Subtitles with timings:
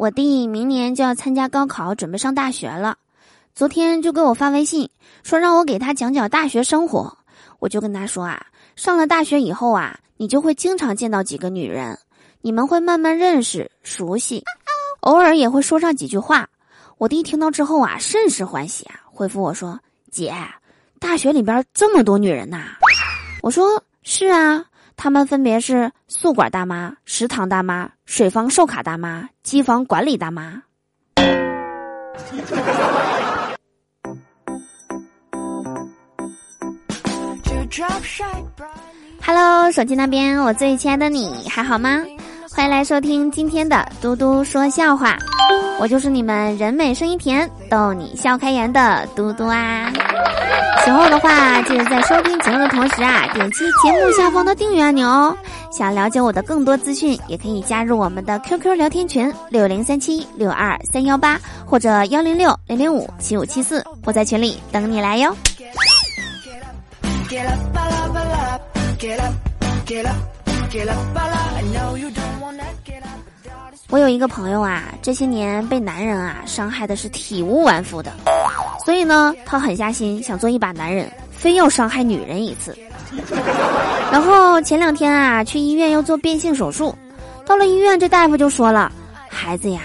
[0.00, 2.96] 我弟明年就要参加高考，准备上大学了。
[3.54, 4.88] 昨天就给我发微信
[5.22, 7.18] 说让我给他讲讲大学生活。
[7.58, 11.98] 我就跟他说啊，上了大学以后啊，你就会经常见到几个女人，
[12.40, 14.42] 你们会慢慢认识、熟悉，
[15.00, 16.48] 偶尔也会说上几句话。
[16.96, 19.78] 我弟听到之后啊，甚是欢喜啊，回复我说
[20.10, 20.34] ：“姐，
[20.98, 22.68] 大学里边这么多女人呐。”
[23.44, 24.64] 我说：“是啊。”
[25.02, 30.62] 他们分别是宿管大妈、食堂大妈、水房售卡大妈、机房管理大妈。
[39.24, 42.04] Hello，手机那边，我最亲爱的你还好吗？
[42.54, 45.16] 欢迎来收听今天的嘟嘟说笑话，
[45.80, 49.90] 我就是你们人美声音甜、逗你笑开颜的嘟嘟啊。
[50.84, 55.34] 喜欢我的话，记得在收听节目的同时啊，点击节目下方的订阅按钮哦。
[55.72, 65.34] 想了解我的更多资讯，也可以加入我们的 QQ 聊天群六零三七六二三幺八或者幺零六零零五七五七四，我在群里等你来哟。
[73.90, 78.12] 我有一个朋友啊，这些年被男人啊伤害的是体无完肤的，
[78.84, 82.76] 所以呢，他狠下心想做一把男人，非要伤害女人一次。
[84.12, 86.94] 然后前两天啊，去医院要做变性手术，
[87.44, 88.92] 到了医院，这大夫就说了
[89.28, 89.80] ：“孩子呀，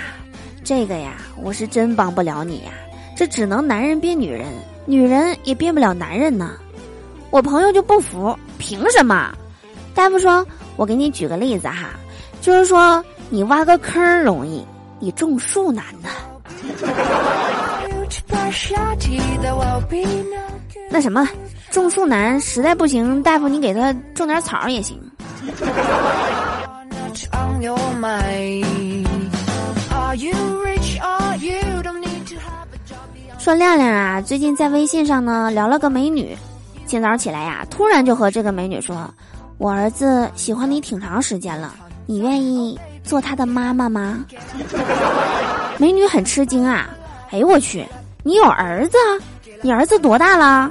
[0.63, 2.71] 这个呀，我是真帮不了你呀，
[3.17, 4.45] 这只能男人变女人，
[4.85, 6.51] 女人也变不了男人呢。”
[7.31, 9.33] 我朋友就不服，凭什么？
[9.95, 10.45] 大夫说
[10.77, 11.89] ：“我给你举个例子哈，
[12.39, 14.65] 就是说。”你挖个坑容易，
[14.99, 16.09] 你种树难呢。
[20.89, 21.27] 那什么，
[21.71, 24.99] 种树难，实在不行，大夫你给他种点草也行。
[33.39, 36.37] 说亮亮啊，最近在微信上呢聊了个美女，
[36.85, 39.09] 今早起来呀，突然就和这个美女说
[39.57, 41.73] ：“我儿子喜欢你挺长时间了，
[42.05, 44.25] 你愿意？”做他的妈妈吗？
[45.77, 46.89] 美女很吃惊啊！
[47.31, 47.85] 哎呦我去，
[48.23, 48.97] 你有儿子？
[49.61, 50.69] 你儿子多大了？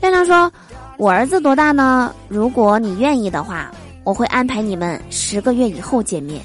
[0.00, 0.50] 亮亮说
[0.96, 2.14] ：“我儿子多大呢？
[2.28, 3.70] 如果你愿意的话，
[4.04, 6.40] 我会安排你们十个月以后见面。”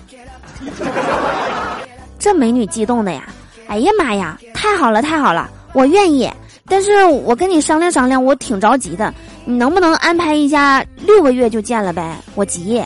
[2.18, 3.28] 这美女激动的呀！
[3.68, 6.30] 哎呀妈呀，太好了太好了，我愿意。
[6.68, 9.14] 但是我跟你商量商量，我挺着急的，
[9.46, 12.18] 你能不能安排一下六个月就见了呗？
[12.36, 12.82] 我急。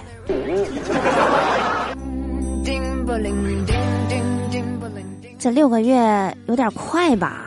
[5.47, 7.45] 这六个月有点快吧？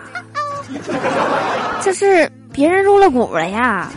[1.83, 3.91] 这是别人入了股了呀！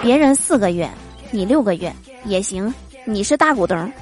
[0.00, 0.88] 别人四个月，
[1.30, 1.92] 你六个月
[2.24, 2.72] 也行，
[3.04, 3.92] 你是大股东。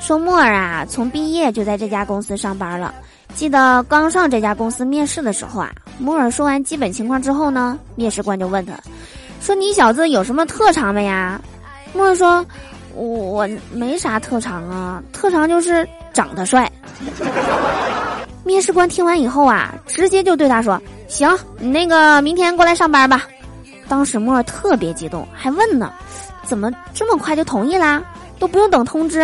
[0.00, 2.94] 说莫儿啊，从毕业就在这家公司上班了。
[3.34, 8.74] 记得刚上这家公司面试的时候啊，摩尔说完基本情况之后呢，面试官就问他，
[9.40, 11.40] 说你小子有什么特长没呀？
[11.94, 12.44] 摩尔说，
[12.94, 16.70] 我没啥特长啊，特长就是长得帅。
[18.42, 21.30] 面试官听完以后啊，直接就对他说，行，
[21.60, 23.22] 你那个明天过来上班吧。
[23.86, 25.92] 当时莫尔特别激动，还问呢，
[26.42, 28.02] 怎么这么快就同意啦？
[28.40, 29.22] 都不用等通知。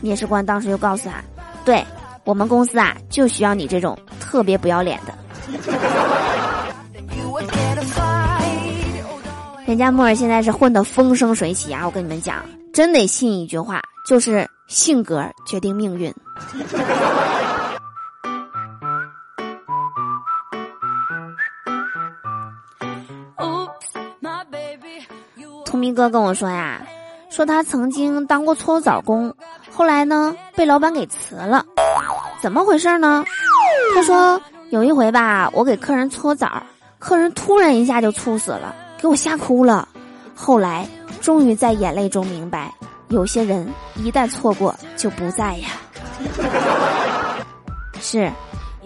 [0.00, 1.16] 面试官当时就告诉他，
[1.64, 1.84] 对。
[2.24, 5.14] 我们公司啊，就需要你这种特别不要脸的。
[9.66, 11.84] 人家木耳现在是混得风生水起啊！
[11.84, 12.42] 我跟你们讲，
[12.72, 16.14] 真得信一句话，就是性格决定命运。
[25.66, 26.80] 聪明哥跟我说呀，
[27.30, 29.34] 说他曾经当过搓澡工，
[29.70, 31.62] 后来呢被老板给辞了。
[32.40, 33.22] 怎么回事呢？
[33.94, 36.62] 他说有一回吧，我给客人搓澡，
[36.98, 39.88] 客人突然一下就猝死了，给我吓哭了。
[40.34, 40.86] 后来
[41.22, 42.70] 终于在眼泪中明白，
[43.08, 43.66] 有些人
[43.96, 45.68] 一旦错过就不在呀。
[47.98, 48.30] 是，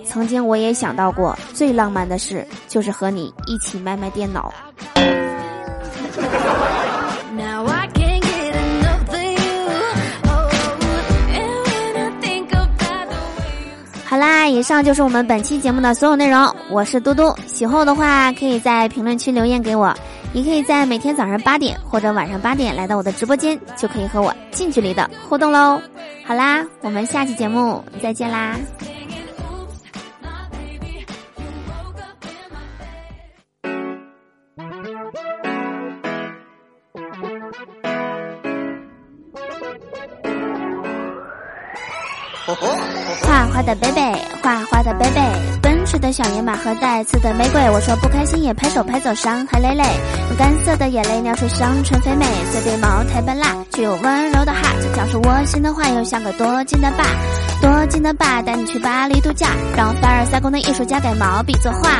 [0.06, 4.54] 曾经我也想到过，最浪漫的事就是和你一起卖卖电脑。
[14.22, 16.54] 啦，以上就是我们本期节目的所有内容。
[16.70, 19.92] 我是嘟嘟，喜欢我的话，可以在评论区留言给我，
[20.32, 25.82] 也可以在每天早上八点或者晚上八点来到我的直播间，就可以和我近距离的互动喽。
[26.24, 28.56] 好啦，我们下期节目再见啦。
[42.44, 47.70] 画画的 baby，，画画的 baby，，奔驰的小野马和带刺的玫瑰。
[47.70, 49.84] 我说不开心也拍手拍走，伤痕累累。
[50.28, 54.60] 用干涩的眼泪，酿出香醇肥美，随便茅台半辣，却有温柔的哈。
[54.94, 57.04] 讲述窝心的话，又像个多金的爸，
[57.60, 61.90] 多金的爸带你去巴黎度假，让凡尔赛宫的艺术家给毛笔作画。